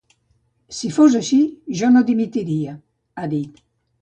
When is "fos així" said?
0.95-1.39